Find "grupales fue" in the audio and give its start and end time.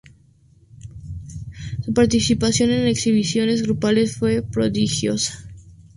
3.61-4.41